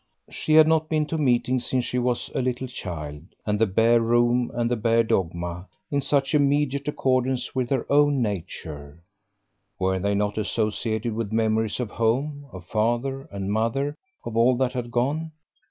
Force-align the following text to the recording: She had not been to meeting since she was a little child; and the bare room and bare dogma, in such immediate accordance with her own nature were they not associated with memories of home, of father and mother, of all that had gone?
She 0.31 0.53
had 0.53 0.67
not 0.67 0.89
been 0.89 1.05
to 1.05 1.17
meeting 1.19 1.59
since 1.59 1.85
she 1.85 1.99
was 1.99 2.31
a 2.33 2.41
little 2.41 2.65
child; 2.67 3.21
and 3.45 3.59
the 3.59 3.67
bare 3.67 3.99
room 4.01 4.49
and 4.55 4.81
bare 4.81 5.03
dogma, 5.03 5.67
in 5.91 6.01
such 6.01 6.33
immediate 6.33 6.87
accordance 6.87 7.53
with 7.53 7.69
her 7.69 7.85
own 7.87 8.19
nature 8.19 9.03
were 9.77 9.99
they 9.99 10.15
not 10.15 10.39
associated 10.39 11.13
with 11.13 11.31
memories 11.31 11.79
of 11.79 11.91
home, 11.91 12.47
of 12.51 12.65
father 12.65 13.27
and 13.31 13.51
mother, 13.51 13.93
of 14.25 14.35
all 14.35 14.57
that 14.57 14.73
had 14.73 14.89
gone? 14.89 15.33